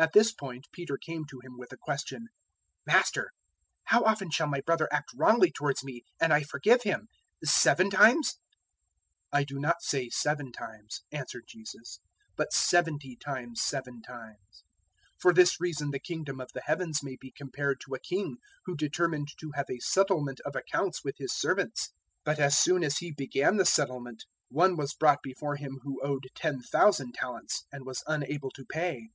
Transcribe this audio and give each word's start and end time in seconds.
018:021 0.00 0.04
At 0.06 0.12
this 0.12 0.32
point 0.32 0.66
Peter 0.72 0.98
came 0.98 1.24
to 1.26 1.38
Him 1.38 1.56
with 1.56 1.68
the 1.68 1.76
question, 1.76 2.26
"Master, 2.84 3.30
how 3.84 4.02
often 4.02 4.28
shall 4.28 4.48
my 4.48 4.60
brother 4.60 4.92
act 4.92 5.12
wrongly 5.14 5.52
towards 5.52 5.84
me 5.84 6.02
and 6.20 6.32
I 6.32 6.42
forgive 6.42 6.82
him? 6.82 7.06
seven 7.44 7.88
times?" 7.88 8.40
018:022 9.32 9.38
"I 9.38 9.44
do 9.44 9.58
not 9.60 9.76
say 9.82 10.10
seven 10.10 10.50
times," 10.50 11.02
answered 11.12 11.44
Jesus, 11.46 12.00
"but 12.34 12.52
seventy 12.52 13.14
times 13.14 13.62
seven 13.62 14.02
times. 14.02 14.64
018:023 15.12 15.20
"For 15.20 15.32
this 15.32 15.60
reason 15.60 15.92
the 15.92 16.00
Kingdom 16.00 16.40
of 16.40 16.50
the 16.52 16.62
Heavens 16.62 17.00
may 17.04 17.14
be 17.14 17.30
compared 17.30 17.78
to 17.82 17.94
a 17.94 18.00
king 18.00 18.38
who 18.64 18.74
determined 18.74 19.28
to 19.38 19.52
have 19.54 19.70
a 19.70 19.78
settlement 19.78 20.40
of 20.40 20.56
accounts 20.56 21.04
with 21.04 21.18
his 21.18 21.32
servants. 21.32 21.92
018:024 22.24 22.24
But 22.24 22.40
as 22.40 22.58
soon 22.58 22.82
as 22.82 22.96
he 22.98 23.12
began 23.12 23.58
the 23.58 23.64
settlement, 23.64 24.24
one 24.48 24.76
was 24.76 24.92
brought 24.92 25.22
before 25.22 25.54
him 25.54 25.78
who 25.84 26.02
owed 26.02 26.26
10,000 26.34 27.14
talents, 27.14 27.62
018:025 27.72 27.76
and 27.76 27.86
was 27.86 28.02
unable 28.08 28.50
to 28.50 28.64
pay. 28.64 29.06